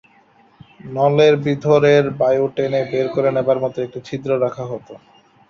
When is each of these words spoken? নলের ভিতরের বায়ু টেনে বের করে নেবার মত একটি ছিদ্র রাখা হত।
নলের 0.93 1.33
ভিতরের 1.45 2.03
বায়ু 2.19 2.45
টেনে 2.55 2.81
বের 2.91 3.07
করে 3.15 3.29
নেবার 3.35 3.57
মত 3.63 3.75
একটি 3.79 3.99
ছিদ্র 4.07 4.29
রাখা 4.41 4.63
হত। 4.71 4.87